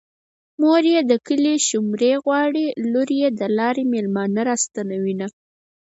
[0.61, 5.27] مور يې د کلي شومړې غواړي لور يې د لارې مېلمانه راستنوينه